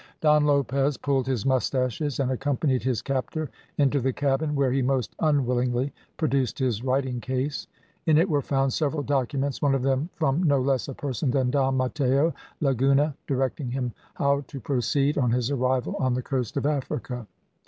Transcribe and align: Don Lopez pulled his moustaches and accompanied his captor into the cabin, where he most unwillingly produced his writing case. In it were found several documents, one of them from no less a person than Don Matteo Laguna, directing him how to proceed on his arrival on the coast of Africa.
Don 0.19 0.45
Lopez 0.47 0.97
pulled 0.97 1.27
his 1.27 1.45
moustaches 1.45 2.19
and 2.19 2.31
accompanied 2.31 2.81
his 2.81 3.03
captor 3.03 3.51
into 3.77 3.99
the 3.99 4.11
cabin, 4.11 4.55
where 4.55 4.71
he 4.71 4.81
most 4.81 5.15
unwillingly 5.19 5.93
produced 6.17 6.57
his 6.57 6.83
writing 6.83 7.21
case. 7.21 7.67
In 8.07 8.17
it 8.17 8.27
were 8.27 8.41
found 8.41 8.73
several 8.73 9.03
documents, 9.03 9.61
one 9.61 9.75
of 9.75 9.83
them 9.83 10.09
from 10.15 10.41
no 10.41 10.59
less 10.59 10.87
a 10.87 10.95
person 10.95 11.29
than 11.29 11.51
Don 11.51 11.77
Matteo 11.77 12.33
Laguna, 12.61 13.13
directing 13.27 13.69
him 13.69 13.93
how 14.15 14.41
to 14.47 14.59
proceed 14.59 15.19
on 15.19 15.29
his 15.29 15.51
arrival 15.51 15.95
on 15.99 16.15
the 16.15 16.23
coast 16.23 16.57
of 16.57 16.65
Africa. 16.65 17.27